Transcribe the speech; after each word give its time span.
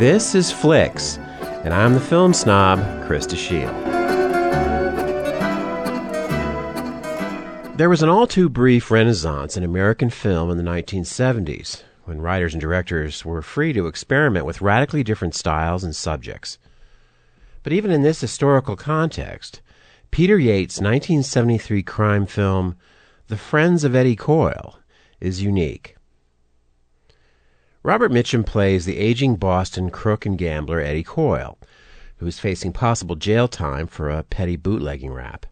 This 0.00 0.34
is 0.34 0.50
Flicks, 0.50 1.18
and 1.62 1.74
I'm 1.74 1.92
the 1.92 2.00
film 2.00 2.32
snob, 2.32 2.78
Krista 3.06 3.36
Shield. 3.36 3.68
There 7.76 7.90
was 7.90 8.02
an 8.02 8.08
all 8.08 8.26
too 8.26 8.48
brief 8.48 8.90
renaissance 8.90 9.58
in 9.58 9.62
American 9.62 10.08
film 10.08 10.50
in 10.50 10.56
the 10.56 10.62
1970s, 10.62 11.82
when 12.06 12.22
writers 12.22 12.54
and 12.54 12.62
directors 12.62 13.26
were 13.26 13.42
free 13.42 13.74
to 13.74 13.88
experiment 13.88 14.46
with 14.46 14.62
radically 14.62 15.04
different 15.04 15.34
styles 15.34 15.84
and 15.84 15.94
subjects. 15.94 16.56
But 17.62 17.74
even 17.74 17.90
in 17.90 18.00
this 18.00 18.22
historical 18.22 18.76
context, 18.76 19.60
Peter 20.10 20.38
Yates' 20.38 20.80
1973 20.80 21.82
crime 21.82 22.24
film, 22.24 22.74
The 23.26 23.36
Friends 23.36 23.84
of 23.84 23.94
Eddie 23.94 24.16
Coyle, 24.16 24.78
is 25.20 25.42
unique. 25.42 25.98
Robert 27.82 28.12
Mitchum 28.12 28.44
plays 28.44 28.84
the 28.84 28.98
aging 28.98 29.36
Boston 29.36 29.88
crook 29.88 30.26
and 30.26 30.36
gambler 30.36 30.80
Eddie 30.80 31.02
Coyle, 31.02 31.56
who 32.18 32.26
is 32.26 32.38
facing 32.38 32.74
possible 32.74 33.16
jail 33.16 33.48
time 33.48 33.86
for 33.86 34.10
a 34.10 34.22
petty 34.22 34.54
bootlegging 34.54 35.14
rap. 35.14 35.46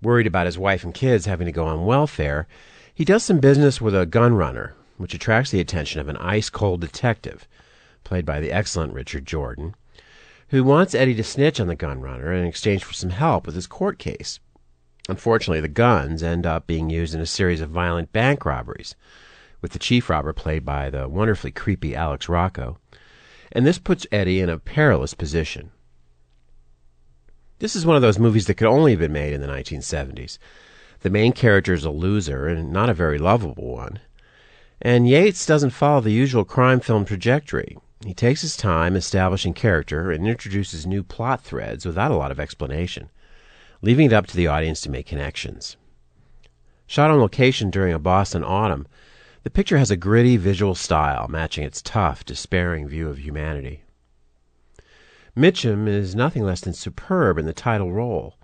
Worried 0.00 0.28
about 0.28 0.46
his 0.46 0.56
wife 0.56 0.84
and 0.84 0.94
kids 0.94 1.26
having 1.26 1.46
to 1.46 1.52
go 1.52 1.64
on 1.64 1.84
welfare, 1.84 2.46
he 2.94 3.04
does 3.04 3.24
some 3.24 3.40
business 3.40 3.80
with 3.80 3.92
a 3.92 4.06
gun 4.06 4.34
runner, 4.34 4.76
which 4.98 5.14
attracts 5.14 5.50
the 5.50 5.58
attention 5.58 6.00
of 6.00 6.06
an 6.08 6.16
ice 6.18 6.48
cold 6.48 6.80
detective, 6.80 7.48
played 8.04 8.24
by 8.24 8.38
the 8.38 8.52
excellent 8.52 8.92
Richard 8.92 9.26
Jordan, 9.26 9.74
who 10.50 10.62
wants 10.62 10.94
Eddie 10.94 11.16
to 11.16 11.24
snitch 11.24 11.58
on 11.58 11.66
the 11.66 11.74
gun 11.74 12.00
runner 12.00 12.32
in 12.32 12.46
exchange 12.46 12.84
for 12.84 12.94
some 12.94 13.10
help 13.10 13.46
with 13.46 13.56
his 13.56 13.66
court 13.66 13.98
case. 13.98 14.38
Unfortunately, 15.08 15.60
the 15.60 15.66
guns 15.66 16.22
end 16.22 16.46
up 16.46 16.68
being 16.68 16.88
used 16.88 17.16
in 17.16 17.20
a 17.20 17.26
series 17.26 17.60
of 17.60 17.70
violent 17.70 18.12
bank 18.12 18.44
robberies, 18.44 18.94
with 19.62 19.72
the 19.72 19.78
chief 19.78 20.10
robber 20.10 20.34
played 20.34 20.64
by 20.64 20.90
the 20.90 21.08
wonderfully 21.08 21.52
creepy 21.52 21.94
Alex 21.94 22.28
Rocco, 22.28 22.78
and 23.52 23.64
this 23.64 23.78
puts 23.78 24.06
Eddie 24.12 24.40
in 24.40 24.50
a 24.50 24.58
perilous 24.58 25.14
position. 25.14 25.70
This 27.60 27.76
is 27.76 27.86
one 27.86 27.94
of 27.94 28.02
those 28.02 28.18
movies 28.18 28.46
that 28.46 28.54
could 28.54 28.66
only 28.66 28.90
have 28.90 29.00
been 29.00 29.12
made 29.12 29.32
in 29.32 29.40
the 29.40 29.46
1970s. 29.46 30.38
The 31.00 31.10
main 31.10 31.32
character 31.32 31.72
is 31.72 31.84
a 31.84 31.90
loser 31.90 32.48
and 32.48 32.72
not 32.72 32.90
a 32.90 32.94
very 32.94 33.18
lovable 33.18 33.72
one. 33.72 34.00
And 34.80 35.08
Yates 35.08 35.46
doesn't 35.46 35.70
follow 35.70 36.00
the 36.00 36.10
usual 36.10 36.44
crime 36.44 36.80
film 36.80 37.04
trajectory. 37.04 37.78
He 38.04 38.14
takes 38.14 38.40
his 38.40 38.56
time 38.56 38.96
establishing 38.96 39.54
character 39.54 40.10
and 40.10 40.26
introduces 40.26 40.86
new 40.86 41.04
plot 41.04 41.42
threads 41.42 41.86
without 41.86 42.10
a 42.10 42.16
lot 42.16 42.32
of 42.32 42.40
explanation, 42.40 43.10
leaving 43.80 44.06
it 44.06 44.12
up 44.12 44.26
to 44.26 44.36
the 44.36 44.48
audience 44.48 44.80
to 44.80 44.90
make 44.90 45.06
connections. 45.06 45.76
Shot 46.88 47.12
on 47.12 47.20
location 47.20 47.70
during 47.70 47.92
a 47.92 48.00
Boston 48.00 48.42
autumn, 48.42 48.88
the 49.42 49.50
picture 49.50 49.78
has 49.78 49.90
a 49.90 49.96
gritty 49.96 50.36
visual 50.36 50.74
style 50.74 51.28
matching 51.28 51.64
its 51.64 51.82
tough, 51.82 52.24
despairing 52.24 52.88
view 52.88 53.08
of 53.08 53.18
humanity. 53.18 53.84
Mitchum 55.36 55.88
is 55.88 56.14
nothing 56.14 56.42
less 56.42 56.60
than 56.60 56.74
superb 56.74 57.38
in 57.38 57.46
the 57.46 57.52
title 57.52 57.92
role, 57.92 58.36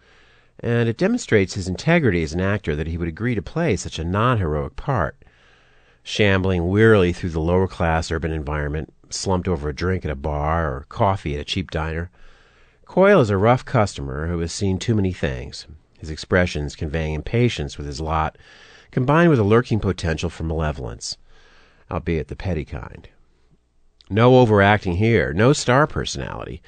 and 0.60 0.88
it 0.88 0.96
demonstrates 0.96 1.54
his 1.54 1.68
integrity 1.68 2.22
as 2.22 2.32
an 2.32 2.40
actor 2.40 2.74
that 2.74 2.86
he 2.86 2.96
would 2.96 3.08
agree 3.08 3.34
to 3.34 3.42
play 3.42 3.76
such 3.76 3.98
a 3.98 4.04
non 4.04 4.38
heroic 4.38 4.76
part. 4.76 5.22
Shambling 6.02 6.68
wearily 6.68 7.12
through 7.12 7.30
the 7.30 7.40
lower 7.40 7.68
class 7.68 8.10
urban 8.10 8.32
environment, 8.32 8.92
slumped 9.10 9.46
over 9.46 9.68
a 9.68 9.74
drink 9.74 10.04
at 10.04 10.10
a 10.10 10.16
bar 10.16 10.74
or 10.74 10.86
coffee 10.88 11.34
at 11.34 11.40
a 11.40 11.44
cheap 11.44 11.70
diner, 11.70 12.10
Coyle 12.88 13.20
is 13.20 13.28
a 13.28 13.36
rough 13.36 13.66
customer 13.66 14.28
who 14.28 14.38
has 14.38 14.50
seen 14.50 14.78
too 14.78 14.94
many 14.94 15.12
things, 15.12 15.66
his 15.98 16.08
expressions 16.08 16.74
conveying 16.74 17.12
impatience 17.12 17.76
with 17.76 17.86
his 17.86 18.00
lot, 18.00 18.38
combined 18.90 19.30
with 19.30 19.38
a 19.38 19.44
lurking 19.44 19.80
potential 19.80 20.30
for 20.30 20.44
malevolence, 20.44 21.16
albeit 21.90 22.28
the 22.28 22.36
petty 22.36 22.64
kind. 22.64 23.08
No 24.10 24.36
overacting 24.38 24.96
here, 24.96 25.32
no 25.32 25.52
star 25.52 25.86
personality. 25.86 26.62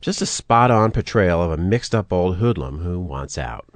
Just 0.00 0.22
a 0.22 0.26
spot 0.26 0.70
on 0.70 0.90
portrayal 0.90 1.42
of 1.42 1.52
a 1.52 1.56
mixed 1.56 1.94
up 1.94 2.12
old 2.12 2.36
hoodlum 2.36 2.80
who 2.80 2.98
wants 2.98 3.38
out. 3.38 3.66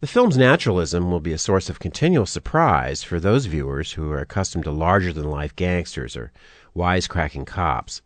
The 0.00 0.06
film's 0.06 0.38
naturalism 0.38 1.10
will 1.10 1.20
be 1.20 1.34
a 1.34 1.38
source 1.38 1.68
of 1.68 1.78
continual 1.78 2.24
surprise 2.24 3.02
for 3.02 3.20
those 3.20 3.44
viewers 3.44 3.92
who 3.92 4.10
are 4.12 4.20
accustomed 4.20 4.64
to 4.64 4.70
larger 4.70 5.12
than 5.12 5.30
life 5.30 5.54
gangsters 5.54 6.16
or 6.16 6.32
wisecracking 6.74 7.46
cops. 7.46 8.00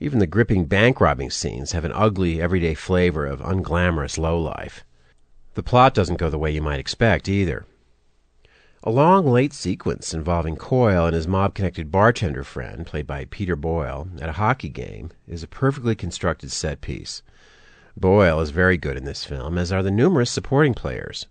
Even 0.00 0.20
the 0.20 0.26
gripping 0.26 0.64
bank 0.64 1.02
robbing 1.02 1.28
scenes 1.28 1.72
have 1.72 1.84
an 1.84 1.92
ugly, 1.92 2.40
everyday 2.40 2.72
flavor 2.72 3.26
of 3.26 3.40
unglamorous 3.40 4.16
lowlife. 4.16 4.84
The 5.54 5.62
plot 5.62 5.92
doesn't 5.92 6.16
go 6.16 6.30
the 6.30 6.38
way 6.38 6.50
you 6.50 6.62
might 6.62 6.80
expect 6.80 7.28
either. 7.28 7.66
A 8.84 8.90
long, 8.90 9.26
late 9.26 9.52
sequence 9.52 10.14
involving 10.14 10.56
Coyle 10.56 11.06
and 11.06 11.14
his 11.14 11.28
mob 11.28 11.54
connected 11.54 11.92
bartender 11.92 12.42
friend, 12.42 12.86
played 12.86 13.06
by 13.06 13.26
Peter 13.26 13.54
Boyle, 13.54 14.08
at 14.20 14.28
a 14.28 14.32
hockey 14.32 14.70
game 14.70 15.10
is 15.28 15.42
a 15.42 15.48
perfectly 15.48 15.94
constructed 15.94 16.50
set 16.50 16.80
piece. 16.80 17.22
Boyle 17.96 18.40
is 18.40 18.50
very 18.50 18.78
good 18.78 18.96
in 18.96 19.04
this 19.04 19.24
film, 19.24 19.58
as 19.58 19.70
are 19.70 19.82
the 19.82 19.90
numerous 19.90 20.30
supporting 20.30 20.74
players. 20.74 21.26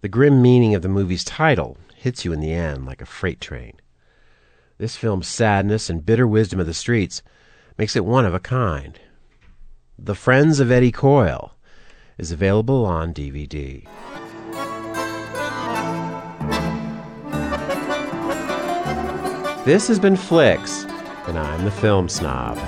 The 0.00 0.08
grim 0.08 0.42
meaning 0.42 0.74
of 0.74 0.82
the 0.82 0.88
movie's 0.88 1.24
title 1.24 1.78
hits 1.94 2.24
you 2.24 2.32
in 2.32 2.40
the 2.40 2.52
end 2.52 2.86
like 2.86 3.00
a 3.00 3.06
freight 3.06 3.40
train. 3.40 3.74
This 4.78 4.96
film's 4.96 5.28
sadness 5.28 5.88
and 5.88 6.04
bitter 6.04 6.26
wisdom 6.26 6.60
of 6.60 6.66
the 6.66 6.74
streets 6.74 7.22
makes 7.78 7.96
it 7.96 8.04
one 8.04 8.26
of 8.26 8.34
a 8.34 8.40
kind. 8.40 8.98
The 9.98 10.14
Friends 10.14 10.60
of 10.60 10.70
Eddie 10.70 10.92
Coyle 10.92 11.54
is 12.18 12.32
available 12.32 12.84
on 12.84 13.14
DVD. 13.14 13.86
This 19.64 19.86
has 19.88 19.98
been 19.98 20.16
Flicks, 20.16 20.84
and 21.26 21.38
I'm 21.38 21.64
the 21.64 21.70
film 21.70 22.08
snob. 22.08 22.58